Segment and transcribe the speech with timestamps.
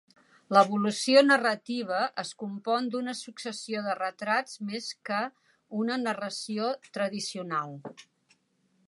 [0.55, 5.21] L'evolució narrativa es compon d'una successió de retrats més que
[5.83, 7.79] una narració tradicional.